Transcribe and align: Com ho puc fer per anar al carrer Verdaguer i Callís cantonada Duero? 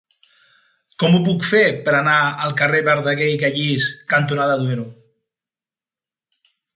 Com 1.01 1.17
ho 1.17 1.19
puc 1.25 1.43
fer 1.49 1.59
per 1.89 1.91
anar 1.97 2.15
al 2.45 2.55
carrer 2.61 2.79
Verdaguer 2.87 3.27
i 3.33 3.37
Callís 3.43 3.85
cantonada 4.15 4.57
Duero? 4.63 4.87